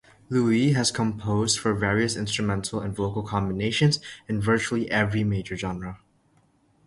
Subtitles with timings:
[0.29, 5.99] Louie has composed for various instrumental and vocal combinations in virtually every major genre.